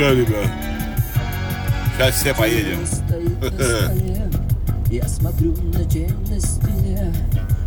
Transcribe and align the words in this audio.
Все, 0.00 0.14
ребят. 0.14 0.50
Сейчас 1.94 2.14
все 2.14 2.34
поедем. 2.34 2.78
Я 4.90 5.06
смотрю 5.06 5.54
на 5.74 5.84
тень 5.84 6.16
на 6.26 6.40
стене 6.40 7.14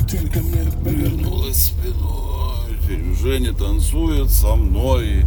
Тень 0.10 0.28
ко 0.30 0.40
мне 0.40 0.64
Повернулась 0.84 1.66
спиной, 1.68 3.16
Женя 3.22 3.54
танцует 3.54 4.32
со 4.32 4.56
мной. 4.56 5.26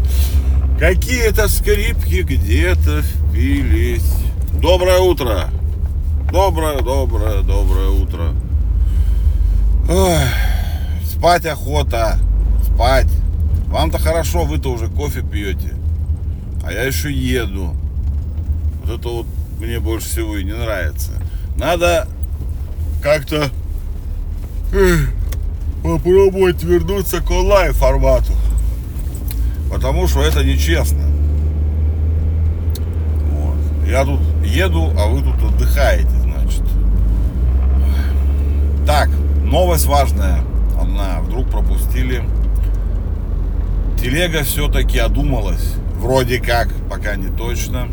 Какие-то 0.81 1.47
скрипки 1.47 2.23
где-то 2.23 3.03
впились. 3.03 4.13
Доброе 4.61 4.99
утро. 4.99 5.45
Доброе, 6.33 6.81
доброе, 6.81 7.43
доброе 7.43 7.91
утро. 7.91 8.33
Ой, 9.89 10.19
спать 11.05 11.47
охота. 11.47 12.19
Спать. 12.65 13.13
Вам-то 13.69 14.01
хорошо, 14.01 14.43
вы-то 14.43 14.73
уже 14.73 14.89
кофе 14.89 15.23
пьете. 15.23 15.77
А 16.67 16.73
я 16.73 16.83
еще 16.83 17.13
еду. 17.13 17.77
Вот 18.83 18.99
это 18.99 19.09
вот 19.09 19.27
мне 19.61 19.79
больше 19.79 20.09
всего 20.09 20.37
и 20.37 20.43
не 20.43 20.53
нравится. 20.53 21.13
Надо 21.57 22.09
как-то 23.01 23.51
попробовать 25.85 26.65
вернуться 26.65 27.21
к 27.21 27.31
онлайн 27.31 27.73
формату. 27.73 28.33
Потому 29.71 30.09
что 30.09 30.23
это 30.23 30.43
нечестно. 30.43 31.05
Вот. 33.31 33.57
Я 33.89 34.05
тут 34.05 34.21
еду, 34.45 34.93
а 34.99 35.07
вы 35.07 35.23
тут 35.23 35.41
отдыхаете, 35.45 36.11
значит. 36.25 36.65
Так, 38.85 39.09
новость 39.45 39.87
важная. 39.87 40.43
Одна. 40.81 41.21
Вдруг 41.21 41.49
пропустили. 41.49 42.25
Телега 44.01 44.43
все-таки 44.43 44.99
одумалась. 44.99 45.77
Вроде 45.99 46.41
как, 46.41 46.69
пока 46.89 47.17
не 47.17 47.29
точно. 47.37 47.89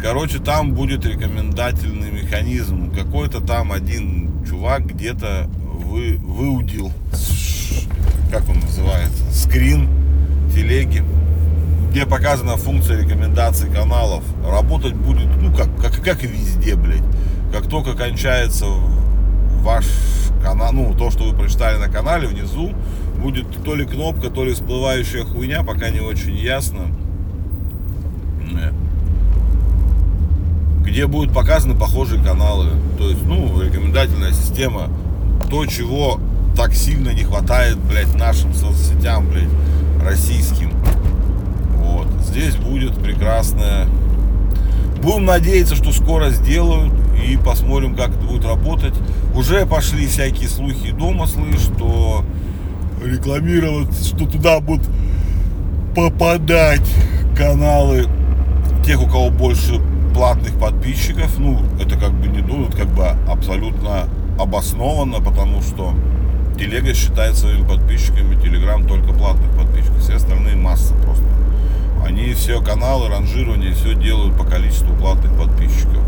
Короче, 0.00 0.38
там 0.38 0.72
будет 0.72 1.04
рекомендательный 1.04 2.10
механизм. 2.10 2.90
Какой-то 2.92 3.40
там 3.40 3.72
один 3.72 4.44
чувак 4.48 4.86
где-то 4.86 5.48
вы, 5.84 6.16
выудил, 6.16 6.90
как 8.30 8.48
он 8.48 8.60
называется, 8.60 9.22
скрин 9.32 9.88
телеги, 10.54 11.04
где 11.90 12.06
показана 12.06 12.56
функция 12.56 13.00
рекомендаций 13.00 13.70
каналов. 13.70 14.24
Работать 14.44 14.94
будет, 14.94 15.28
ну, 15.40 15.54
как, 15.54 15.68
как, 15.76 16.02
как 16.02 16.24
и 16.24 16.26
везде, 16.26 16.76
блядь. 16.76 17.02
Как 17.52 17.68
только 17.68 17.94
кончается 17.94 18.66
ваш 19.60 19.86
канал, 20.42 20.72
ну, 20.72 20.94
то, 20.94 21.10
что 21.10 21.24
вы 21.24 21.36
прочитали 21.36 21.78
на 21.78 21.88
канале, 21.88 22.26
внизу 22.26 22.72
будет 23.18 23.46
то 23.64 23.74
ли 23.74 23.84
кнопка, 23.84 24.30
то 24.30 24.44
ли 24.44 24.52
всплывающая 24.52 25.24
хуйня, 25.24 25.62
пока 25.62 25.90
не 25.90 26.00
очень 26.00 26.36
ясно. 26.36 26.86
Э, 28.52 28.72
где 30.84 31.06
будут 31.06 31.32
показаны 31.32 31.74
похожие 31.74 32.22
каналы. 32.22 32.70
То 32.98 33.08
есть, 33.08 33.24
ну, 33.24 33.60
рекомендательная 33.60 34.32
система. 34.32 34.88
То, 35.50 35.66
чего 35.66 36.20
так 36.56 36.74
сильно 36.74 37.10
не 37.10 37.24
хватает, 37.24 37.78
блядь, 37.78 38.14
нашим 38.14 38.52
соцсетям, 38.54 39.28
блядь, 39.28 39.48
российским. 40.04 40.72
Вот. 41.76 42.08
Здесь 42.26 42.56
будет 42.56 42.94
прекрасная. 42.94 43.88
Будем 45.02 45.24
надеяться, 45.24 45.74
что 45.74 45.92
скоро 45.92 46.30
сделают 46.30 46.92
и 47.26 47.36
посмотрим, 47.36 47.96
как 47.96 48.10
это 48.10 48.24
будет 48.24 48.44
работать. 48.44 48.94
Уже 49.34 49.66
пошли 49.66 50.06
всякие 50.06 50.48
слухи 50.48 50.90
дома, 50.92 51.26
слышь, 51.26 51.60
что 51.60 52.24
рекламировать, 53.06 53.94
что 54.06 54.26
туда 54.26 54.60
будут 54.60 54.88
попадать 55.94 56.88
каналы 57.36 58.06
тех, 58.84 59.02
у 59.02 59.06
кого 59.06 59.30
больше 59.30 59.80
платных 60.14 60.58
подписчиков. 60.58 61.38
Ну, 61.38 61.60
это 61.80 61.96
как 61.96 62.12
бы 62.12 62.26
не 62.26 62.40
это 62.40 62.76
как 62.76 62.88
бы 62.88 63.06
абсолютно 63.28 64.08
обоснованно, 64.38 65.20
потому 65.20 65.62
что 65.62 65.94
Телега 66.58 66.94
считает 66.94 67.36
своими 67.36 67.66
подписчиками 67.66 68.40
Телеграм 68.40 68.86
только 68.86 69.12
платных 69.12 69.50
подписчиков. 69.56 69.98
Все 69.98 70.14
остальные 70.14 70.56
масса 70.56 70.94
просто. 70.94 71.24
Они 72.04 72.32
все 72.34 72.60
каналы, 72.60 73.08
ранжирование, 73.08 73.72
все 73.74 73.94
делают 73.94 74.36
по 74.36 74.44
количеству 74.44 74.94
платных 74.94 75.36
подписчиков. 75.36 76.02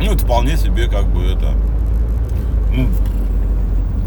Ну, 0.00 0.12
это 0.12 0.24
вполне 0.24 0.56
себе 0.56 0.88
как 0.88 1.06
бы 1.06 1.22
это, 1.24 1.54
ну, 2.72 2.88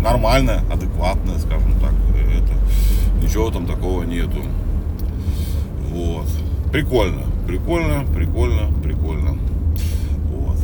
нормально, 0.06 0.62
адекватно, 0.72 1.40
скажем 1.40 1.74
так. 1.82 1.92
Это, 2.32 3.26
ничего 3.26 3.50
там 3.50 3.66
такого 3.66 4.04
нету. 4.04 4.44
Вот. 5.90 6.28
Прикольно, 6.72 7.24
прикольно, 7.48 8.06
прикольно, 8.14 8.72
прикольно. 8.84 9.38
Вот. 10.32 10.58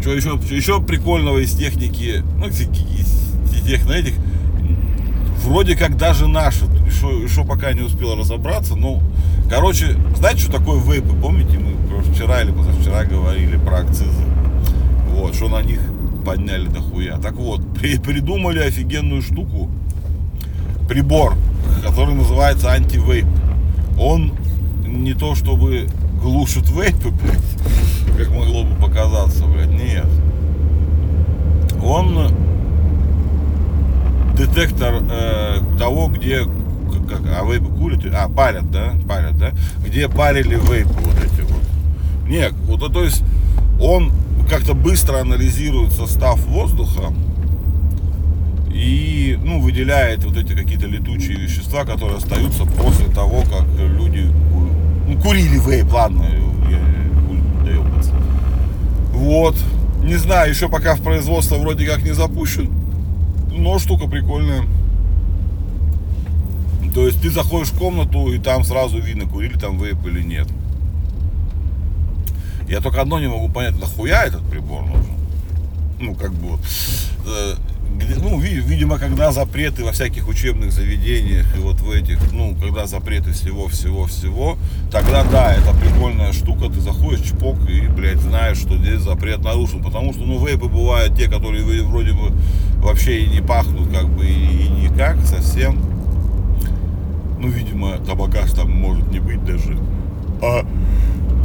Что 0.00 0.14
еще, 0.14 0.40
еще 0.50 0.82
прикольного 0.82 1.38
из 1.38 1.52
техники, 1.52 2.24
ну, 2.36 2.48
из 2.48 3.62
тех, 3.64 3.86
на 3.86 3.92
этих, 3.92 4.14
вроде 5.44 5.76
как 5.76 5.96
даже 5.96 6.26
наши, 6.26 6.64
еще, 6.84 7.22
еще 7.22 7.44
пока 7.44 7.72
не 7.72 7.82
успел 7.82 8.16
разобраться, 8.16 8.74
ну, 8.74 9.00
короче, 9.48 9.96
знаете, 10.16 10.40
что 10.40 10.52
такое 10.52 10.80
вейпы, 10.80 11.14
помните, 11.14 11.58
мы 11.58 12.02
вчера 12.12 12.42
или 12.42 12.50
позавчера 12.50 13.04
говорили 13.04 13.56
про 13.56 13.78
акцизы, 13.80 14.24
вот, 15.10 15.36
что 15.36 15.48
на 15.48 15.62
них 15.62 15.78
подняли 16.22 16.68
дохуя. 16.68 17.18
Так 17.18 17.34
вот, 17.34 17.60
при, 17.74 17.98
придумали 17.98 18.60
офигенную 18.60 19.22
штуку, 19.22 19.70
прибор, 20.88 21.34
который 21.84 22.14
называется 22.14 22.70
антивейп. 22.70 23.26
Он 23.98 24.32
не 24.86 25.14
то 25.14 25.34
чтобы 25.34 25.88
глушит 26.20 26.68
вейпы, 26.70 27.10
блядь, 27.22 28.16
как 28.16 28.30
могло 28.30 28.64
бы 28.64 28.74
показаться, 28.76 29.44
блядь, 29.44 29.70
нет. 29.70 30.06
Он 31.82 32.32
детектор 34.36 35.02
э, 35.10 35.58
того, 35.78 36.08
где 36.08 36.44
как, 37.08 37.20
а 37.26 37.44
вейпы 37.44 37.66
курят, 37.66 38.00
а 38.14 38.28
парят, 38.28 38.70
да, 38.70 38.94
парят, 39.08 39.36
да, 39.36 39.52
где 39.84 40.08
парили 40.08 40.54
вейпы 40.54 40.94
вот 40.94 41.16
эти 41.18 41.40
вот. 41.42 41.62
Нет, 42.28 42.52
вот, 42.66 42.92
то 42.92 43.04
есть 43.04 43.22
он 43.80 44.12
как-то 44.52 44.74
быстро 44.74 45.18
анализирует 45.18 45.92
состав 45.92 46.38
воздуха 46.44 47.10
и, 48.70 49.38
ну, 49.42 49.62
выделяет 49.62 50.24
вот 50.24 50.36
эти 50.36 50.52
какие-то 50.52 50.86
летучие 50.86 51.38
вещества, 51.38 51.86
которые 51.86 52.18
остаются 52.18 52.66
после 52.66 53.06
того, 53.06 53.44
как 53.44 53.64
люди 53.78 54.30
ну, 55.08 55.18
курили 55.22 55.58
вейп, 55.58 55.90
ладно, 55.90 56.26
я, 56.68 57.64
доебаться. 57.64 58.12
Вот, 59.14 59.56
не 60.04 60.16
знаю, 60.16 60.50
еще 60.50 60.68
пока 60.68 60.96
в 60.96 61.00
производство 61.00 61.56
вроде 61.56 61.86
как 61.86 62.02
не 62.02 62.12
запущен, 62.12 62.70
но 63.50 63.78
штука 63.78 64.06
прикольная. 64.06 64.64
То 66.94 67.06
есть 67.06 67.22
ты 67.22 67.30
заходишь 67.30 67.70
в 67.70 67.78
комнату, 67.78 68.30
и 68.30 68.38
там 68.38 68.64
сразу 68.64 68.98
видно, 68.98 69.24
курили 69.24 69.56
там 69.58 69.78
вейп 69.78 70.06
или 70.06 70.20
нет. 70.20 70.46
Я 72.68 72.80
только 72.80 73.00
одно 73.00 73.20
не 73.20 73.28
могу 73.28 73.48
понять, 73.48 73.78
нахуя 73.78 74.24
этот 74.24 74.42
прибор 74.48 74.82
нужен? 74.82 75.16
Ну, 76.00 76.14
как 76.14 76.32
бы, 76.32 76.58
э, 77.26 77.54
где, 77.98 78.14
ну, 78.16 78.38
видимо, 78.40 78.98
когда 78.98 79.32
запреты 79.32 79.84
во 79.84 79.92
всяких 79.92 80.26
учебных 80.28 80.72
заведениях 80.72 81.46
и 81.56 81.60
вот 81.60 81.80
в 81.80 81.90
этих, 81.90 82.32
ну, 82.32 82.56
когда 82.60 82.86
запреты 82.86 83.32
всего-всего-всего, 83.32 84.56
тогда 84.90 85.24
да, 85.24 85.54
это 85.54 85.72
прикольная 85.74 86.32
штука, 86.32 86.68
ты 86.68 86.80
заходишь, 86.80 87.28
чпок, 87.28 87.56
и, 87.68 87.86
блядь, 87.88 88.20
знаешь, 88.20 88.58
что 88.58 88.76
здесь 88.76 89.00
запрет 89.00 89.42
нарушен, 89.42 89.82
потому 89.82 90.12
что, 90.12 90.24
ну, 90.24 90.44
вейпы 90.44 90.68
бывают 90.68 91.16
те, 91.16 91.28
которые 91.28 91.64
вроде 91.82 92.12
бы 92.12 92.32
вообще 92.76 93.20
и 93.20 93.28
не 93.28 93.40
пахнут, 93.40 93.92
как 93.92 94.08
бы, 94.08 94.24
и, 94.26 94.32
и 94.32 94.68
никак 94.68 95.18
совсем. 95.26 95.78
Ну, 97.38 97.48
видимо, 97.48 97.98
табака 97.98 98.46
там 98.54 98.70
может 98.70 99.10
не 99.10 99.18
быть 99.20 99.44
даже. 99.44 99.76
А 100.40 100.64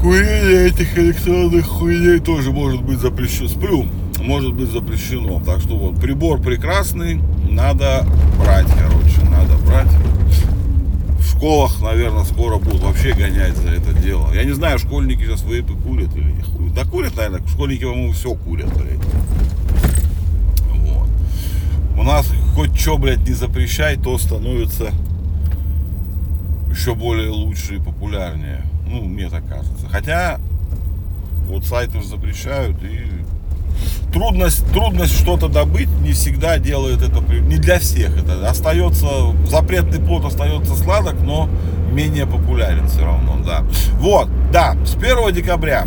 курение 0.07 0.68
этих 0.68 0.98
электронных 0.98 1.65
хуйней 1.65 2.21
тоже 2.21 2.54
может 2.54 2.81
быть 2.81 2.98
запрещено. 3.00 3.50
Сплю 3.50 3.86
может 4.21 4.54
быть 4.54 4.71
запрещено. 4.71 5.42
Так 5.45 5.59
что 5.59 5.75
вот, 5.75 6.00
прибор 6.00 6.39
прекрасный, 6.39 7.19
надо 7.50 8.07
брать, 8.39 8.68
короче, 8.68 9.19
надо 9.30 9.57
брать. 9.65 9.92
В 11.19 11.30
школах, 11.30 11.81
наверное, 11.81 12.24
скоро 12.24 12.57
будут 12.57 12.83
вообще 12.83 13.12
гонять 13.12 13.57
за 13.57 13.68
это 13.68 13.92
дело. 13.92 14.33
Я 14.33 14.45
не 14.45 14.54
знаю, 14.54 14.80
школьники 14.80 15.24
сейчас 15.24 15.44
вейпы 15.44 15.74
курят 15.74 16.15
или 16.15 16.31
не 16.31 16.42
хуй. 16.42 16.69
Да 16.69 16.86
курят, 16.86 17.18
наверное, 17.18 17.45
школьники, 17.45 17.83
по-моему, 17.83 18.13
все 18.13 18.33
курят, 18.33 18.74
блядь. 18.77 19.06
Вот. 20.71 21.09
У 21.98 22.04
нас 22.04 22.31
хоть 22.56 22.80
что, 22.80 22.98
блядь, 22.98 23.27
не 23.27 23.33
запрещай, 23.33 23.98
то 23.98 24.18
становится 24.18 24.92
еще 26.71 26.95
более 26.95 27.30
лучше 27.30 27.75
и 27.75 27.80
популярнее. 27.80 28.63
Ну, 28.87 29.03
мне 29.03 29.29
так 29.29 29.47
кажется. 29.47 29.87
Хотя 29.89 30.39
вот 31.47 31.65
сайты 31.65 31.97
уже 31.97 32.07
запрещают 32.07 32.81
и 32.83 33.07
трудность, 34.11 34.65
трудность 34.71 35.17
что-то 35.17 35.47
добыть 35.47 35.89
не 36.01 36.13
всегда 36.13 36.57
делает 36.57 37.01
это, 37.01 37.21
не 37.21 37.57
для 37.57 37.79
всех 37.79 38.17
это. 38.17 38.49
Остается, 38.49 39.07
запретный 39.49 39.99
плод 39.99 40.25
остается 40.25 40.75
сладок, 40.75 41.15
но 41.21 41.49
менее 41.91 42.25
популярен 42.25 42.87
все 42.87 43.05
равно, 43.05 43.37
да. 43.45 43.63
Вот, 43.99 44.29
да, 44.51 44.75
с 44.85 44.95
1 44.95 45.33
декабря. 45.33 45.85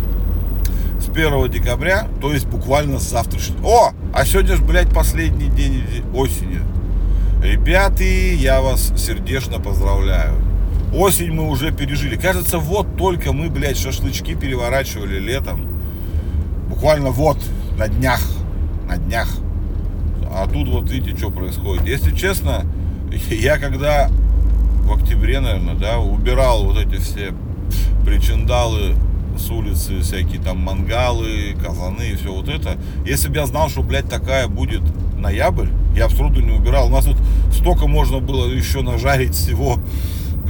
С 0.99 1.09
1 1.09 1.49
декабря, 1.49 2.07
то 2.21 2.31
есть 2.31 2.45
буквально 2.45 2.99
с 2.99 3.09
завтрашнего. 3.09 3.65
О, 3.67 3.91
а 4.13 4.25
сегодня 4.25 4.55
же, 4.55 4.63
блядь, 4.63 4.93
последний 4.93 5.49
день 5.49 5.83
осени. 6.13 6.61
Ребята, 7.43 8.03
я 8.03 8.61
вас 8.61 8.93
сердечно 8.95 9.59
поздравляю. 9.59 10.50
Осень 10.93 11.31
мы 11.31 11.49
уже 11.49 11.71
пережили. 11.71 12.17
Кажется, 12.17 12.57
вот 12.57 12.97
только 12.97 13.31
мы, 13.31 13.49
блядь, 13.49 13.77
шашлычки 13.77 14.35
переворачивали 14.35 15.19
летом. 15.19 15.67
Буквально 16.67 17.11
вот, 17.11 17.37
на 17.77 17.87
днях. 17.87 18.21
На 18.89 18.97
днях. 18.97 19.29
А 20.33 20.47
тут 20.47 20.67
вот 20.67 20.89
видите, 20.89 21.17
что 21.17 21.29
происходит. 21.29 21.87
Если 21.87 22.13
честно, 22.13 22.65
я 23.29 23.57
когда 23.57 24.09
в 24.83 24.93
октябре, 24.93 25.39
наверное, 25.39 25.75
да, 25.75 25.99
убирал 25.99 26.65
вот 26.65 26.77
эти 26.77 26.99
все 26.99 27.33
причиндалы 28.05 28.95
с 29.37 29.49
улицы, 29.49 30.01
всякие 30.01 30.41
там 30.41 30.57
мангалы, 30.57 31.55
казаны 31.63 32.09
и 32.11 32.15
все 32.15 32.33
вот 32.33 32.49
это. 32.49 32.77
Если 33.05 33.29
бы 33.29 33.37
я 33.37 33.45
знал, 33.45 33.69
что, 33.69 33.81
блядь, 33.81 34.09
такая 34.09 34.49
будет 34.49 34.81
ноябрь, 35.17 35.67
я 35.95 36.09
сроду 36.09 36.41
не 36.41 36.51
убирал. 36.51 36.87
У 36.87 36.91
нас 36.91 37.05
тут 37.05 37.15
столько 37.53 37.87
можно 37.87 38.19
было 38.19 38.51
еще 38.51 38.81
нажарить 38.81 39.35
всего 39.35 39.79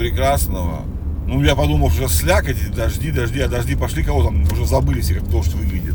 прекрасного. 0.01 0.81
Ну, 1.27 1.44
я 1.44 1.56
подумал, 1.56 1.92
что 1.92 2.07
слякоть, 2.07 2.74
дожди, 2.75 3.12
дожди, 3.12 3.39
а 3.39 3.48
дожди 3.48 3.75
пошли, 3.75 4.03
кого 4.03 4.24
там 4.24 4.42
уже 4.51 4.65
забылись, 4.65 5.09
как 5.09 5.30
дождь 5.30 5.53
выглядит. 5.53 5.94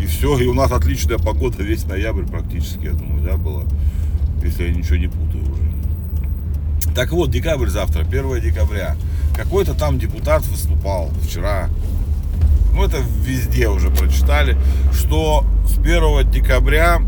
И 0.00 0.06
все, 0.06 0.36
и 0.38 0.46
у 0.46 0.54
нас 0.54 0.72
отличная 0.72 1.18
погода 1.18 1.62
весь 1.62 1.84
ноябрь 1.84 2.24
практически, 2.24 2.86
я 2.86 2.92
думаю, 2.92 3.22
да, 3.22 3.36
была. 3.36 3.62
Если 4.42 4.64
я 4.64 4.74
ничего 4.74 4.96
не 4.96 5.06
путаю 5.06 5.44
уже. 5.44 6.92
Так 6.96 7.12
вот, 7.12 7.30
декабрь 7.30 7.68
завтра, 7.68 8.00
1 8.00 8.40
декабря. 8.40 8.96
Какой-то 9.36 9.74
там 9.74 10.00
депутат 10.00 10.44
выступал 10.46 11.10
вчера. 11.22 11.68
Ну, 12.74 12.84
это 12.84 12.98
везде 13.24 13.68
уже 13.68 13.90
прочитали, 13.90 14.56
что 14.92 15.46
с 15.68 15.78
1 15.78 16.28
декабря 16.32 17.00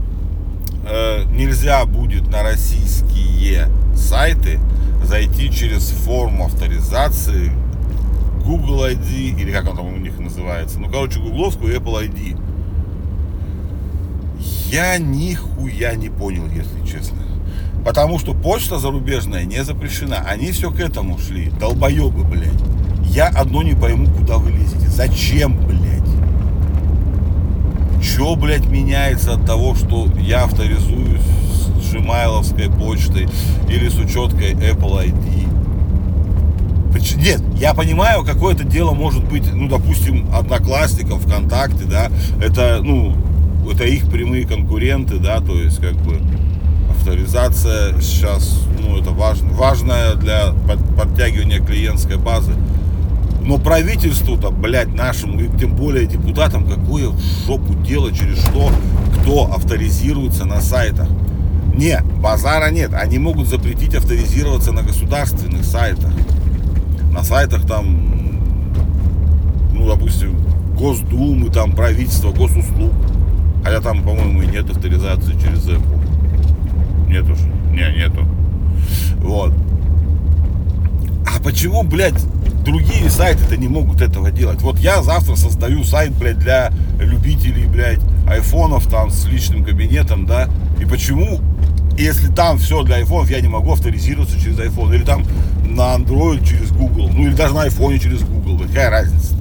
э, 0.86 1.24
нельзя 1.32 1.84
будет 1.84 2.28
на 2.28 2.44
российские 2.44 3.68
сайты 3.96 4.60
зайти 5.04 5.50
через 5.50 5.88
форму 5.90 6.46
авторизации 6.46 7.52
Google 8.44 8.84
ID, 8.84 9.40
или 9.40 9.52
как 9.52 9.68
он 9.70 9.76
там 9.76 9.86
у 9.86 9.96
них 9.96 10.18
называется. 10.18 10.78
Ну, 10.78 10.88
короче, 10.88 11.18
гугловскую 11.20 11.74
Apple 11.74 12.08
ID. 12.08 12.38
Я 14.70 14.98
нихуя 14.98 15.94
не 15.94 16.10
понял, 16.10 16.46
если 16.48 16.84
честно. 16.86 17.18
Потому 17.84 18.18
что 18.18 18.34
почта 18.34 18.78
зарубежная 18.78 19.44
не 19.44 19.62
запрещена. 19.62 20.24
Они 20.26 20.52
все 20.52 20.70
к 20.70 20.80
этому 20.80 21.18
шли. 21.18 21.50
Долбоебы, 21.60 22.24
блядь. 22.24 22.60
Я 23.04 23.28
одно 23.28 23.62
не 23.62 23.74
пойму, 23.74 24.06
куда 24.10 24.38
вы 24.38 24.50
лезете. 24.50 24.88
Зачем, 24.88 25.56
блядь? 25.66 26.02
Че, 28.02 28.36
блядь, 28.36 28.66
меняется 28.66 29.34
от 29.34 29.46
того, 29.46 29.74
что 29.74 30.08
я 30.18 30.44
авторизуюсь 30.44 31.22
джимайловской 31.94 32.70
почтой 32.70 33.29
или 33.69 33.88
с 33.88 33.96
учеткой 33.99 34.52
Apple 34.52 35.06
ID? 35.06 35.44
Нет, 37.17 37.43
я 37.56 37.75
понимаю, 37.75 38.25
какое-то 38.25 38.64
дело 38.64 38.93
может 38.93 39.25
быть, 39.25 39.44
ну, 39.52 39.69
допустим, 39.69 40.29
одноклассников 40.35 41.23
ВКонтакте, 41.25 41.85
да, 41.85 42.08
это, 42.43 42.81
ну, 42.82 43.14
это 43.70 43.85
их 43.85 44.08
прямые 44.08 44.46
конкуренты, 44.46 45.19
да, 45.19 45.41
то 45.41 45.55
есть, 45.55 45.81
как 45.81 45.94
бы, 45.94 46.20
авторизация 46.91 48.00
сейчас, 48.00 48.61
ну, 48.81 48.99
это 48.99 49.11
важно, 49.11 49.50
важная 49.50 50.14
для 50.14 50.52
подтягивания 50.96 51.61
клиентской 51.61 52.17
базы. 52.17 52.55
Но 53.43 53.58
правительству-то, 53.58 54.50
блядь, 54.50 54.94
нашему, 54.94 55.41
и 55.41 55.58
тем 55.58 55.75
более 55.75 56.06
депутатам, 56.06 56.64
какое 56.64 57.08
в 57.08 57.20
жопу 57.46 57.75
дело, 57.75 58.11
через 58.11 58.38
что, 58.38 58.70
кто 59.20 59.52
авторизируется 59.52 60.46
на 60.46 60.61
сайтах. 60.61 61.08
Не, 61.74 62.00
базара 62.22 62.70
нет. 62.70 62.94
Они 62.94 63.18
могут 63.18 63.48
запретить 63.48 63.94
авторизироваться 63.94 64.72
на 64.72 64.82
государственных 64.82 65.64
сайтах. 65.64 66.12
На 67.10 67.22
сайтах 67.22 67.66
там, 67.66 68.40
ну, 69.72 69.86
допустим, 69.88 70.36
Госдумы, 70.76 71.50
там, 71.50 71.72
правительство, 71.72 72.32
госуслуг. 72.32 72.92
Хотя 73.62 73.80
там, 73.80 74.02
по-моему, 74.02 74.42
и 74.42 74.46
нет 74.46 74.68
авторизации 74.68 75.32
через 75.32 75.66
Apple. 75.66 77.08
Нет 77.08 77.24
уж. 77.30 77.38
Не, 77.70 77.94
нету. 77.96 78.26
Вот. 79.18 79.52
А 81.26 81.42
почему, 81.42 81.82
блядь, 81.84 82.20
другие 82.64 83.08
сайты-то 83.08 83.56
не 83.56 83.68
могут 83.68 84.02
этого 84.02 84.30
делать? 84.30 84.60
Вот 84.62 84.78
я 84.78 85.02
завтра 85.02 85.36
создаю 85.36 85.84
сайт, 85.84 86.12
блядь, 86.12 86.38
для 86.38 86.70
любителей, 86.98 87.66
блядь, 87.66 88.00
айфонов 88.28 88.86
там 88.88 89.10
с 89.10 89.24
личным 89.26 89.64
кабинетом, 89.64 90.26
да? 90.26 90.48
И 90.80 90.84
почему, 90.84 91.40
если 91.96 92.29
там 92.29 92.58
все 92.58 92.82
для 92.82 92.96
айфонов, 92.96 93.31
я 93.31 93.41
не 93.41 93.49
могу 93.49 93.73
авторизироваться 93.73 94.41
через 94.41 94.58
iPhone? 94.58 94.94
Или 94.94 95.05
там 95.05 95.25
на 95.64 95.94
Android 95.94 96.46
через 96.46 96.70
Google? 96.70 97.08
Ну, 97.08 97.26
или 97.26 97.35
даже 97.35 97.55
на 97.55 97.62
айфоне 97.62 97.99
через 97.99 98.23
Google, 98.23 98.58
какая 98.67 98.91
разница? 98.91 99.35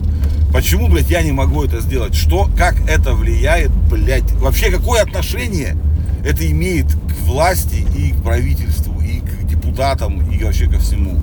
Почему, 0.51 0.87
блядь, 0.87 1.09
я 1.09 1.23
не 1.23 1.31
могу 1.31 1.63
это 1.63 1.81
сделать? 1.81 2.13
Что, 2.13 2.47
как 2.55 2.75
это 2.87 3.13
влияет, 3.13 3.71
блядь? 3.89 4.31
Вообще, 4.33 4.69
какое 4.69 5.01
отношение 5.01 5.75
это 6.23 6.49
имеет 6.49 6.85
к 6.93 7.25
власти 7.25 7.85
и 7.97 8.11
к 8.11 8.21
правительству, 8.21 9.01
и 9.01 9.19
к 9.19 9.47
депутатам, 9.47 10.29
и 10.29 10.43
вообще 10.43 10.67
ко 10.67 10.77
всему? 10.77 11.19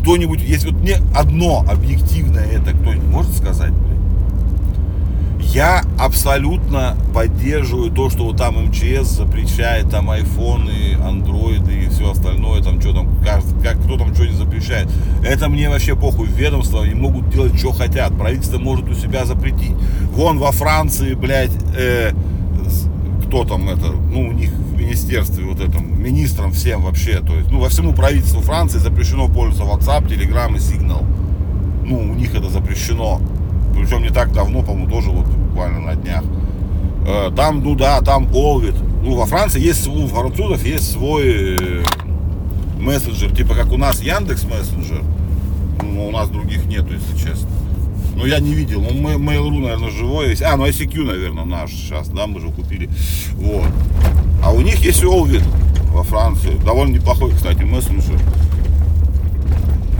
Кто-нибудь, 0.00 0.40
если 0.40 0.70
вот 0.70 0.80
мне 0.80 0.96
одно 1.14 1.62
объективное 1.68 2.46
это 2.46 2.72
кто-нибудь 2.72 3.08
может 3.08 3.36
сказать, 3.36 3.72
блядь? 3.72 3.99
Я 5.52 5.82
абсолютно 5.98 6.96
поддерживаю 7.12 7.90
то, 7.90 8.08
что 8.08 8.24
вот 8.24 8.36
там 8.36 8.66
МЧС 8.66 9.08
запрещает 9.08 9.90
там 9.90 10.08
айфоны, 10.08 10.96
андроиды 11.04 11.86
и 11.86 11.88
все 11.88 12.12
остальное, 12.12 12.62
там 12.62 12.80
что 12.80 12.92
там, 12.92 13.08
как, 13.24 13.42
как 13.60 13.82
кто 13.82 13.98
там 13.98 14.14
что 14.14 14.26
не 14.26 14.36
запрещает. 14.36 14.88
Это 15.24 15.48
мне 15.48 15.68
вообще 15.68 15.96
похуй. 15.96 16.28
Ведомства 16.28 16.84
и 16.84 16.94
могут 16.94 17.30
делать, 17.30 17.58
что 17.58 17.72
хотят. 17.72 18.16
Правительство 18.16 18.58
может 18.58 18.88
у 18.88 18.94
себя 18.94 19.24
запретить. 19.24 19.74
Вон 20.12 20.38
во 20.38 20.52
Франции, 20.52 21.14
блядь, 21.14 21.50
э, 21.76 22.12
кто 23.26 23.44
там 23.44 23.68
это, 23.68 23.86
ну, 23.90 24.28
у 24.28 24.32
них 24.32 24.52
в 24.52 24.78
министерстве 24.78 25.44
вот 25.44 25.58
этом, 25.58 26.00
министрам 26.00 26.52
всем 26.52 26.82
вообще, 26.82 27.20
то 27.20 27.34
есть, 27.34 27.50
ну, 27.50 27.58
во 27.58 27.68
всему 27.68 27.92
правительству 27.92 28.40
Франции 28.40 28.78
запрещено 28.78 29.26
пользоваться 29.26 29.64
WhatsApp, 29.64 30.06
Telegram 30.06 30.54
и 30.54 30.58
Signal. 30.58 31.04
Ну, 31.84 31.98
у 31.98 32.14
них 32.14 32.36
это 32.36 32.48
запрещено. 32.48 33.20
Причем 33.74 34.02
не 34.02 34.10
так 34.10 34.32
давно, 34.32 34.62
по-моему, 34.62 34.90
тоже 34.90 35.10
вот 35.10 35.26
буквально 35.50 35.80
на 35.80 35.96
днях. 35.96 36.24
Э, 37.06 37.30
там, 37.34 37.62
ну 37.62 37.74
да, 37.74 38.00
там 38.00 38.28
Олвит. 38.34 38.74
Ну, 39.02 39.14
во 39.14 39.26
Франции 39.26 39.60
есть, 39.60 39.86
у 39.88 40.06
французов 40.06 40.64
есть 40.64 40.92
свой 40.92 41.24
э, 41.26 41.82
мессенджер, 42.78 43.34
типа 43.34 43.54
как 43.54 43.72
у 43.72 43.76
нас 43.76 44.00
Яндекс 44.00 44.44
мессенджер. 44.44 45.02
Ну, 45.82 46.08
у 46.08 46.10
нас 46.10 46.28
других 46.28 46.66
нету, 46.66 46.94
если 46.94 47.16
честно. 47.16 47.48
Но 48.14 48.26
я 48.26 48.38
не 48.38 48.54
видел. 48.54 48.82
Ну, 48.82 48.90
Mail.ru, 48.90 49.60
наверное, 49.60 49.90
живой 49.90 50.30
есть. 50.30 50.42
А, 50.42 50.56
ну 50.56 50.66
ICQ, 50.66 51.04
наверное, 51.04 51.44
наш 51.44 51.70
сейчас, 51.70 52.08
да, 52.08 52.26
мы 52.26 52.40
же 52.40 52.50
купили. 52.50 52.88
Вот. 53.34 53.66
А 54.44 54.52
у 54.52 54.60
них 54.60 54.76
есть 54.84 55.02
Олвит 55.04 55.42
во 55.92 56.02
Франции. 56.02 56.52
Довольно 56.64 56.94
неплохой, 56.94 57.32
кстати, 57.32 57.62
мессенджер. 57.62 58.18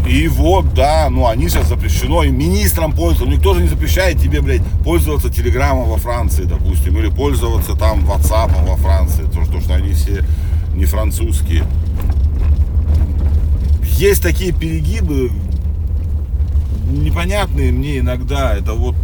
И 0.08 0.28
вот, 0.28 0.74
да, 0.74 1.08
ну 1.10 1.26
они 1.26 1.48
сейчас 1.48 1.68
запрещено, 1.68 2.24
и 2.24 2.30
министрам 2.30 2.92
пользоваться. 2.92 3.36
Никто 3.36 3.54
же 3.54 3.62
не 3.62 3.68
запрещает 3.68 4.20
тебе, 4.20 4.40
блядь, 4.40 4.62
пользоваться 4.84 5.30
телеграммом 5.30 5.88
во 5.88 5.98
Франции, 5.98 6.44
допустим, 6.44 6.98
или 6.98 7.08
пользоваться 7.10 7.76
там 7.76 8.00
WhatsApp 8.10 8.66
во 8.66 8.76
Франции, 8.76 9.24
то, 9.24 9.44
что, 9.44 9.60
что 9.60 9.74
они 9.74 9.92
все 9.92 10.24
не 10.74 10.84
французские. 10.84 11.64
Есть 13.98 14.22
такие 14.22 14.52
перегибы, 14.52 15.30
непонятные 16.90 17.72
мне 17.72 17.98
иногда. 17.98 18.56
Это 18.56 18.72
вот, 18.72 18.96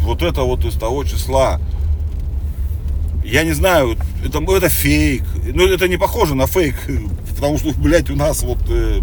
вот 0.00 0.22
это 0.22 0.42
вот 0.42 0.64
из 0.64 0.74
того 0.74 1.04
числа. 1.04 1.60
Я 3.24 3.44
не 3.44 3.52
знаю, 3.52 3.96
это, 4.24 4.38
это 4.38 4.68
фейк. 4.68 5.24
Но 5.54 5.64
это 5.64 5.88
не 5.88 5.96
похоже 5.96 6.34
на 6.34 6.46
фейк, 6.46 6.74
потому 7.34 7.58
что, 7.58 7.72
блядь, 7.78 8.10
у 8.10 8.16
нас 8.16 8.42
вот 8.42 8.58
э, 8.68 9.00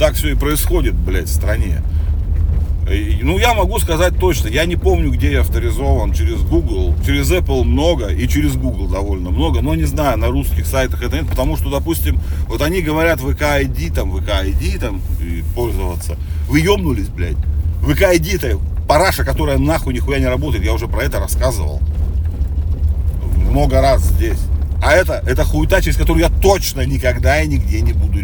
так 0.00 0.14
все 0.14 0.30
и 0.30 0.34
происходит, 0.34 0.94
блядь, 0.94 1.28
в 1.28 1.32
стране. 1.34 1.82
Ну, 3.20 3.38
я 3.38 3.52
могу 3.52 3.78
сказать 3.78 4.18
точно, 4.18 4.48
я 4.48 4.64
не 4.64 4.76
помню, 4.76 5.10
где 5.10 5.30
я 5.30 5.42
авторизован, 5.42 6.14
через 6.14 6.40
Google, 6.40 6.94
через 7.04 7.30
Apple 7.30 7.64
много 7.64 8.06
и 8.06 8.26
через 8.26 8.56
Google 8.56 8.88
довольно 8.88 9.30
много, 9.30 9.60
но 9.60 9.74
не 9.74 9.84
знаю, 9.84 10.16
на 10.16 10.28
русских 10.28 10.66
сайтах 10.66 11.02
это 11.02 11.16
нет, 11.16 11.28
потому 11.28 11.58
что, 11.58 11.70
допустим, 11.70 12.18
вот 12.48 12.62
они 12.62 12.80
говорят 12.80 13.20
VK 13.20 13.66
ID, 13.66 13.94
там, 13.94 14.16
VK 14.16 14.46
ID, 14.46 14.80
там, 14.80 15.02
и 15.20 15.44
пользоваться. 15.54 16.16
Вы 16.48 16.60
ёбнулись, 16.60 17.08
блядь. 17.08 17.36
VK 17.82 18.18
ID 18.18 18.36
это 18.36 18.58
параша, 18.88 19.22
которая 19.22 19.58
нахуй 19.58 19.92
нихуя 19.92 20.18
не 20.18 20.26
работает, 20.26 20.64
я 20.64 20.72
уже 20.72 20.88
про 20.88 21.02
это 21.02 21.20
рассказывал. 21.20 21.82
Много 23.36 23.82
раз 23.82 24.02
здесь. 24.02 24.40
А 24.82 24.92
это, 24.92 25.22
это 25.26 25.44
хуета, 25.44 25.82
через 25.82 25.96
которую 25.96 26.22
я 26.22 26.30
точно 26.30 26.82
никогда 26.82 27.42
и 27.42 27.46
нигде 27.46 27.80
не 27.82 27.92
буду 27.92 28.20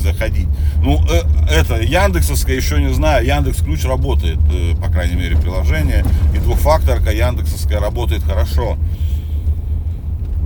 заходить. 0.00 0.48
Ну, 0.82 1.00
э, 1.08 1.22
это, 1.50 1.80
Яндексовская, 1.80 2.56
еще 2.56 2.80
не 2.80 2.92
знаю, 2.92 3.24
Яндекс 3.26 3.58
Ключ 3.58 3.84
работает, 3.84 4.38
э, 4.52 4.74
по 4.80 4.88
крайней 4.88 5.16
мере, 5.16 5.36
приложение. 5.36 6.04
И 6.34 6.38
двухфакторка 6.38 7.12
Яндексовская 7.12 7.80
работает 7.80 8.22
хорошо. 8.22 8.76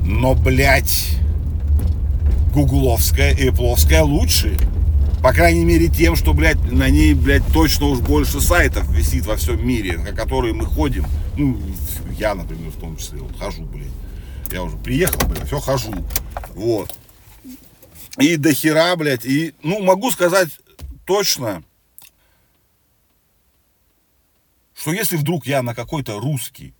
Но, 0.05 0.35
блядь, 0.35 1.17
гугловская 2.53 3.33
и 3.33 3.49
эпловская 3.49 4.03
лучше. 4.03 4.57
По 5.23 5.33
крайней 5.33 5.65
мере 5.65 5.89
тем, 5.89 6.17
что, 6.17 6.35
блядь, 6.35 6.71
на 6.71 6.91
ней, 6.91 7.15
блядь, 7.15 7.47
точно 7.53 7.87
уж 7.87 8.01
больше 8.01 8.41
сайтов 8.41 8.89
висит 8.91 9.25
во 9.25 9.37
всем 9.37 9.67
мире, 9.67 9.97
на 9.97 10.13
которые 10.13 10.53
мы 10.53 10.67
ходим. 10.67 11.07
Ну, 11.39 11.59
я, 12.19 12.35
например, 12.35 12.71
в 12.71 12.79
том 12.79 12.97
числе, 12.97 13.21
вот 13.21 13.39
хожу, 13.39 13.63
блядь. 13.63 14.04
Я 14.55 14.63
уже 14.63 14.77
приехал, 14.77 15.27
блядь, 15.27 15.49
все 15.49 15.59
хожу. 15.59 15.93
Вот. 16.51 16.97
И 18.21 18.37
до 18.37 18.55
хера, 18.55 18.95
блядь, 18.95 19.27
и, 19.27 19.53
ну, 19.65 19.83
могу 19.83 20.13
сказать 20.13 20.61
точно, 21.05 21.65
что 24.73 24.93
если 24.93 25.17
вдруг 25.17 25.49
я 25.49 25.61
на 25.63 25.75
какой-то 25.75 26.21
русский 26.21 26.73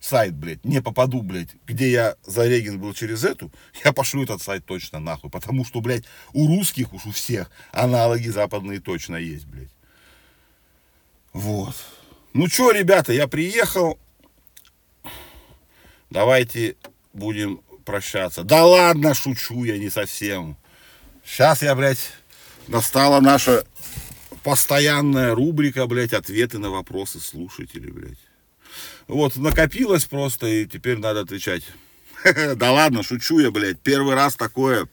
сайт, 0.00 0.34
блядь, 0.36 0.64
не 0.64 0.80
попаду, 0.80 1.20
блядь, 1.20 1.50
где 1.66 1.90
я 1.90 2.16
зареген 2.24 2.80
был 2.80 2.94
через 2.94 3.24
эту, 3.24 3.52
я 3.84 3.92
пошлю 3.92 4.22
этот 4.22 4.40
сайт 4.40 4.64
точно 4.64 4.98
нахуй. 4.98 5.28
Потому 5.28 5.66
что, 5.66 5.82
блядь, 5.82 6.04
у 6.32 6.46
русских 6.46 6.94
уж 6.94 7.04
у 7.04 7.10
всех 7.12 7.50
аналоги 7.72 8.28
западные 8.28 8.80
точно 8.80 9.16
есть, 9.16 9.44
блядь. 9.44 9.74
Вот. 11.34 11.74
Ну 12.32 12.48
что, 12.48 12.70
ребята, 12.70 13.12
я 13.12 13.28
приехал. 13.28 13.98
Давайте 16.08 16.76
будем 17.18 17.60
прощаться. 17.84 18.44
Да 18.44 18.64
ладно, 18.64 19.14
шучу 19.14 19.64
я 19.64 19.78
не 19.78 19.90
совсем. 19.90 20.56
Сейчас 21.24 21.62
я, 21.62 21.74
блядь, 21.74 22.12
настала 22.68 23.20
наша 23.20 23.64
постоянная 24.42 25.34
рубрика, 25.34 25.86
блядь, 25.86 26.14
ответы 26.14 26.58
на 26.58 26.70
вопросы 26.70 27.20
слушателей, 27.20 27.90
блядь. 27.90 28.18
Вот, 29.06 29.36
накопилось 29.36 30.04
просто, 30.04 30.46
и 30.46 30.66
теперь 30.66 30.98
надо 30.98 31.20
отвечать. 31.20 31.64
Да 32.56 32.72
ладно, 32.72 33.02
шучу 33.02 33.38
я, 33.38 33.50
блядь. 33.50 33.80
Первый 33.80 34.14
раз 34.14 34.34
такое. 34.34 34.88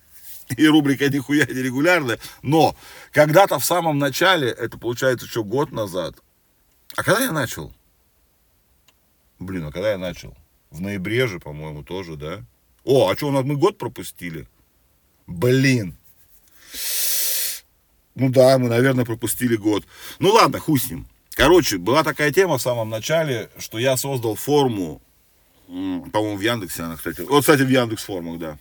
И 0.58 0.68
рубрика 0.68 1.10
нихуя 1.10 1.46
не 1.46 1.62
регулярная. 1.62 2.20
Но 2.42 2.76
когда-то 3.12 3.60
в 3.60 3.66
самом 3.66 3.98
начале, 3.98 4.50
это 4.50 4.78
получается 4.78 5.28
что, 5.28 5.44
год 5.44 5.72
назад. 5.72 6.16
А 6.96 7.04
когда 7.04 7.24
я 7.24 7.32
начал? 7.32 7.74
Блин, 9.40 9.66
а 9.66 9.72
когда 9.72 9.92
я 9.92 9.98
начал? 9.98 10.36
В 10.76 10.82
ноябре 10.82 11.26
же, 11.28 11.40
по-моему, 11.40 11.84
тоже, 11.84 12.18
да? 12.18 12.44
О, 12.84 13.10
а 13.10 13.16
что, 13.16 13.30
у 13.30 13.32
нас 13.32 13.46
мы 13.46 13.56
год 13.56 13.78
пропустили? 13.78 14.46
Блин. 15.26 15.96
Ну 18.16 18.30
да, 18.30 18.58
мы, 18.58 18.68
наверное, 18.68 19.06
пропустили 19.06 19.56
год. 19.56 19.86
Ну 20.20 20.32
ладно, 20.34 20.60
хуй 20.60 20.78
с 20.78 20.90
ним. 20.90 21.08
Короче, 21.32 21.78
была 21.78 22.04
такая 22.04 22.32
тема 22.34 22.58
в 22.58 22.62
самом 22.62 22.90
начале, 22.90 23.50
что 23.58 23.78
я 23.78 23.96
создал 23.96 24.36
форму, 24.36 25.02
по-моему, 25.68 26.36
в 26.36 26.42
Яндексе 26.42 26.84
она, 26.84 26.98
кстати. 26.98 27.22
Вот, 27.22 27.42
кстати, 27.42 27.62
в 27.62 27.70
Яндекс 27.70 28.04
формах, 28.04 28.38
да. 28.38 28.58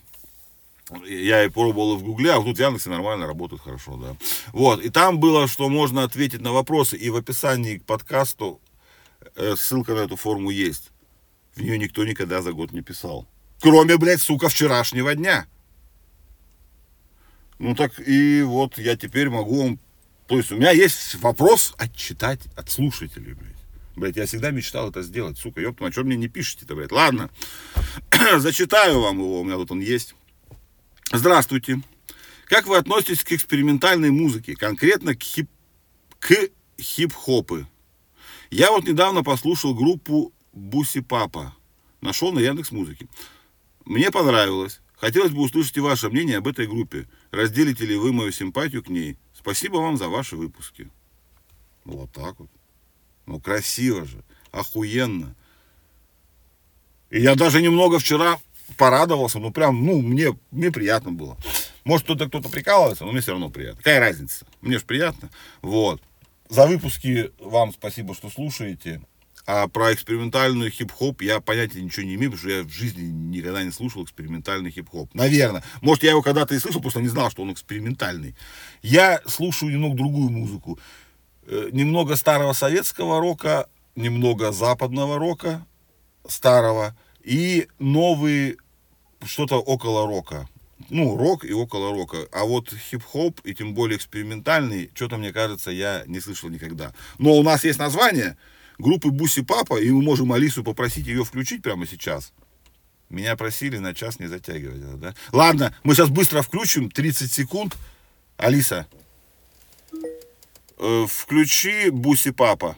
Я 1.04 1.44
и 1.44 1.48
пробовал 1.48 1.96
и 1.96 1.98
в 1.98 2.04
Гугле, 2.04 2.32
а 2.32 2.40
тут 2.40 2.56
в 2.56 2.60
Яндексе 2.60 2.90
нормально 2.90 3.26
работает 3.26 3.62
хорошо, 3.62 3.96
да. 3.96 4.16
Вот, 4.52 4.80
и 4.82 4.88
там 4.88 5.18
было, 5.18 5.48
что 5.48 5.68
можно 5.68 6.04
ответить 6.04 6.40
на 6.40 6.52
вопросы, 6.52 6.96
и 6.96 7.10
в 7.10 7.16
описании 7.16 7.78
к 7.78 7.84
подкасту 7.84 8.60
э, 9.34 9.56
ссылка 9.56 9.94
на 9.94 10.00
эту 10.00 10.16
форму 10.16 10.50
есть. 10.50 10.92
В 11.54 11.60
нее 11.60 11.78
никто 11.78 12.04
никогда 12.04 12.42
за 12.42 12.52
год 12.52 12.72
не 12.72 12.82
писал. 12.82 13.28
Кроме, 13.60 13.96
блядь, 13.96 14.20
сука, 14.20 14.48
вчерашнего 14.48 15.14
дня. 15.14 15.46
Ну 17.58 17.74
так 17.74 17.92
и 18.06 18.42
вот 18.42 18.78
я 18.78 18.96
теперь 18.96 19.30
могу 19.30 19.62
вам 19.62 19.78
то 20.26 20.38
есть 20.38 20.50
у 20.52 20.56
меня 20.56 20.70
есть 20.70 21.16
вопрос 21.16 21.74
отчитать 21.76 22.40
от 22.56 22.70
слушателей, 22.70 23.34
блядь. 23.34 23.52
Блядь, 23.96 24.16
я 24.16 24.26
всегда 24.26 24.50
мечтал 24.50 24.90
это 24.90 25.02
сделать, 25.02 25.38
сука, 25.38 25.60
ёпта, 25.60 25.86
а 25.86 25.92
что 25.92 26.02
мне 26.02 26.16
не 26.16 26.28
пишете-то, 26.28 26.74
блядь? 26.74 26.92
Ладно, 26.92 27.30
зачитаю 28.38 29.00
вам 29.00 29.18
его, 29.18 29.40
у 29.40 29.44
меня 29.44 29.56
тут 29.56 29.70
он 29.70 29.80
есть. 29.80 30.14
Здравствуйте. 31.12 31.80
Как 32.46 32.66
вы 32.66 32.76
относитесь 32.76 33.22
к 33.22 33.32
экспериментальной 33.32 34.10
музыке, 34.10 34.56
конкретно 34.56 35.14
к, 35.14 35.22
хип... 35.22 35.48
к 36.18 36.34
хип-хопы? 36.80 37.66
Я 38.50 38.70
вот 38.70 38.88
недавно 38.88 39.22
послушал 39.22 39.74
группу 39.74 40.32
Буси 40.54 41.00
Папа. 41.00 41.54
Нашел 42.00 42.32
на 42.32 42.38
Яндекс 42.38 42.70
Музыке. 42.70 43.08
Мне 43.84 44.10
понравилось. 44.10 44.80
Хотелось 44.96 45.32
бы 45.32 45.42
услышать 45.42 45.76
и 45.76 45.80
ваше 45.80 46.08
мнение 46.08 46.38
об 46.38 46.46
этой 46.46 46.66
группе. 46.66 47.06
Разделите 47.30 47.84
ли 47.84 47.96
вы 47.96 48.12
мою 48.12 48.32
симпатию 48.32 48.82
к 48.82 48.88
ней? 48.88 49.18
Спасибо 49.34 49.76
вам 49.78 49.96
за 49.96 50.08
ваши 50.08 50.36
выпуски. 50.36 50.88
Вот 51.84 52.12
так 52.12 52.38
вот. 52.38 52.48
Ну, 53.26 53.40
красиво 53.40 54.04
же. 54.04 54.22
Охуенно. 54.52 55.34
И 57.10 57.20
я 57.20 57.34
даже 57.34 57.60
немного 57.60 57.98
вчера 57.98 58.38
порадовался. 58.78 59.40
Ну, 59.40 59.50
прям, 59.50 59.84
ну, 59.84 60.00
мне, 60.00 60.38
мне 60.50 60.70
приятно 60.70 61.10
было. 61.12 61.36
Может, 61.84 62.04
кто-то 62.04 62.28
кто-то 62.28 62.48
прикалывается, 62.48 63.04
но 63.04 63.12
мне 63.12 63.20
все 63.20 63.32
равно 63.32 63.50
приятно. 63.50 63.78
Какая 63.78 64.00
разница? 64.00 64.46
Мне 64.60 64.78
же 64.78 64.84
приятно. 64.84 65.30
Вот. 65.60 66.00
За 66.48 66.66
выпуски 66.66 67.32
вам 67.38 67.72
спасибо, 67.72 68.14
что 68.14 68.30
слушаете. 68.30 69.02
А 69.46 69.68
про 69.68 69.92
экспериментальную 69.92 70.70
хип-хоп 70.70 71.20
я 71.20 71.38
понятия 71.40 71.82
ничего 71.82 72.06
не 72.06 72.14
имею, 72.14 72.30
потому 72.30 72.48
что 72.48 72.58
я 72.58 72.64
в 72.64 72.70
жизни 72.70 73.02
никогда 73.02 73.62
не 73.62 73.72
слушал 73.72 74.02
экспериментальный 74.02 74.70
хип-хоп. 74.70 75.12
Наверное. 75.12 75.62
Может, 75.82 76.02
я 76.04 76.10
его 76.10 76.22
когда-то 76.22 76.54
и 76.54 76.58
слышал, 76.58 76.80
просто 76.80 77.02
не 77.02 77.08
знал, 77.08 77.30
что 77.30 77.42
он 77.42 77.52
экспериментальный. 77.52 78.34
Я 78.80 79.20
слушаю 79.26 79.70
немного 79.70 79.96
другую 79.96 80.30
музыку. 80.30 80.78
Э, 81.46 81.68
немного 81.72 82.16
старого 82.16 82.54
советского 82.54 83.20
рока, 83.20 83.68
немного 83.96 84.50
западного 84.50 85.18
рока, 85.18 85.66
старого, 86.26 86.96
и 87.22 87.68
новый 87.78 88.56
что-то 89.26 89.56
около 89.56 90.06
рока. 90.06 90.48
Ну, 90.88 91.18
рок 91.18 91.44
и 91.44 91.52
около 91.52 91.92
рока. 91.92 92.28
А 92.32 92.44
вот 92.44 92.72
хип-хоп, 92.72 93.40
и 93.44 93.54
тем 93.54 93.74
более 93.74 93.98
экспериментальный, 93.98 94.90
что-то, 94.94 95.18
мне 95.18 95.34
кажется, 95.34 95.70
я 95.70 96.02
не 96.06 96.20
слышал 96.20 96.48
никогда. 96.48 96.94
Но 97.18 97.34
у 97.34 97.42
нас 97.42 97.64
есть 97.64 97.78
название– 97.78 98.38
группы 98.78 99.10
Буси 99.10 99.42
Папа, 99.42 99.80
и 99.80 99.90
мы 99.90 100.02
можем 100.02 100.32
Алису 100.32 100.64
попросить 100.64 101.06
ее 101.06 101.24
включить 101.24 101.62
прямо 101.62 101.86
сейчас. 101.86 102.32
Меня 103.08 103.36
просили 103.36 103.78
на 103.78 103.94
час 103.94 104.18
не 104.18 104.26
затягивать 104.26 105.00
да? 105.00 105.14
Ладно, 105.32 105.74
мы 105.84 105.94
сейчас 105.94 106.08
быстро 106.08 106.42
включим, 106.42 106.90
30 106.90 107.30
секунд. 107.30 107.76
Алиса, 108.36 108.88
э, 110.78 111.06
включи 111.08 111.90
Буси 111.90 112.32
Папа. 112.32 112.76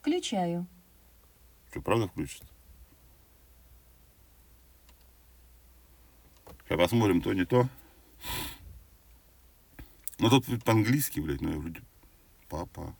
Включаю. 0.00 0.66
Что, 1.70 1.82
правда 1.82 2.08
включит? 2.08 2.42
Сейчас 6.64 6.78
посмотрим, 6.78 7.20
то 7.20 7.32
не 7.34 7.44
то. 7.44 7.68
Ну 10.18 10.30
тут 10.30 10.46
по-английски, 10.64 11.20
блядь, 11.20 11.40
ну 11.40 11.50
я 11.50 11.58
вроде 11.58 11.80
папа. 12.48 12.94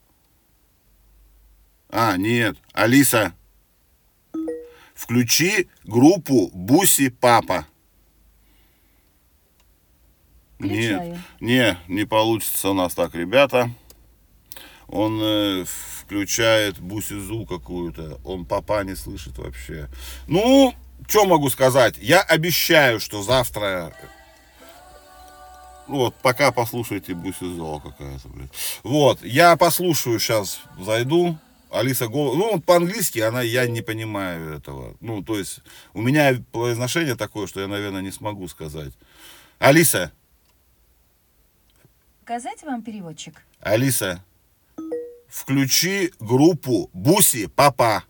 А, 1.89 2.17
нет. 2.17 2.57
Алиса, 2.73 3.33
включи 4.93 5.67
группу 5.83 6.49
Буси 6.53 7.09
Папа. 7.09 7.65
Включаю. 10.59 11.11
Нет, 11.11 11.19
не, 11.39 11.77
не 11.87 12.05
получится 12.05 12.69
у 12.69 12.73
нас 12.73 12.93
так, 12.93 13.15
ребята. 13.15 13.71
Он 14.89 15.19
э, 15.21 15.65
включает 15.65 16.79
бусизу 16.79 17.45
какую-то. 17.45 18.19
Он 18.25 18.45
папа 18.45 18.83
не 18.83 18.95
слышит 18.95 19.37
вообще. 19.37 19.87
Ну, 20.27 20.73
что 21.07 21.25
могу 21.25 21.49
сказать? 21.49 21.95
Я 21.99 22.21
обещаю, 22.21 22.99
что 22.99 23.23
завтра... 23.23 23.93
Ну 25.87 25.97
Вот, 25.97 26.15
пока 26.15 26.51
послушайте 26.51 27.13
бусизо 27.13 27.79
какая-то, 27.79 28.27
блядь. 28.27 28.51
Вот, 28.83 29.23
я 29.23 29.55
послушаю 29.55 30.19
сейчас, 30.19 30.59
зайду. 30.77 31.37
Алиса 31.69 32.07
голос. 32.07 32.35
Ну, 32.35 32.53
вот 32.53 32.65
по-английски 32.65 33.19
она, 33.19 33.41
я 33.41 33.67
не 33.67 33.81
понимаю 33.81 34.55
этого. 34.57 34.95
Ну, 35.01 35.23
то 35.23 35.37
есть, 35.37 35.59
у 35.93 36.01
меня 36.01 36.35
произношение 36.51 37.15
такое, 37.15 37.47
что 37.47 37.61
я, 37.61 37.67
наверное, 37.67 38.01
не 38.01 38.11
смогу 38.11 38.47
сказать. 38.47 38.93
Алиса, 39.59 40.11
Показать 42.21 42.61
вам 42.61 42.83
переводчик? 42.83 43.41
Алиса, 43.59 44.23
включи 45.27 46.13
группу 46.19 46.89
Буси 46.93 47.47
Папа. 47.47 48.03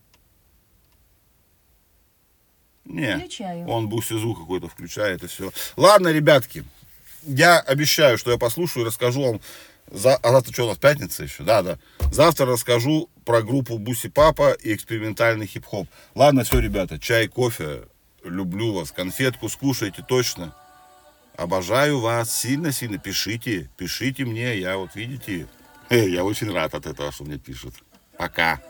Не, 2.83 3.17
Включаю. 3.17 3.67
он 3.67 3.87
Бусизу 3.87 4.33
какой-то 4.33 4.67
включает 4.67 5.23
и 5.23 5.27
все. 5.27 5.51
Ладно, 5.77 6.09
ребятки, 6.09 6.65
я 7.23 7.59
обещаю, 7.59 8.17
что 8.17 8.31
я 8.31 8.37
послушаю 8.37 8.83
и 8.83 8.87
расскажу 8.87 9.21
вам. 9.21 9.41
За... 9.91 10.15
А 10.17 10.31
завтра 10.31 10.53
что 10.53 10.65
у 10.65 10.67
нас, 10.67 10.77
пятница 10.77 11.23
еще? 11.23 11.43
Да, 11.43 11.61
да. 11.61 11.79
Завтра 12.11 12.45
расскажу 12.45 13.09
про 13.25 13.41
группу 13.41 13.77
Буси 13.77 14.09
Папа 14.09 14.53
и 14.53 14.73
экспериментальный 14.73 15.47
хип-хоп. 15.47 15.87
Ладно, 16.15 16.43
все, 16.43 16.59
ребята, 16.59 16.99
чай, 16.99 17.27
кофе. 17.27 17.83
люблю 18.23 18.73
вас. 18.73 18.91
Конфетку 18.91 19.49
скушайте 19.49 20.03
точно. 20.07 20.55
Обожаю 21.35 21.99
вас 21.99 22.35
сильно-сильно. 22.35 22.97
Пишите, 22.97 23.69
пишите 23.77 24.25
мне. 24.25 24.59
Я 24.59 24.77
вот, 24.77 24.95
видите, 24.95 25.47
я 25.89 26.23
очень 26.23 26.51
рад 26.51 26.75
от 26.75 26.85
этого, 26.85 27.11
что 27.11 27.23
мне 27.23 27.37
пишут. 27.37 27.75
Пока. 28.17 28.61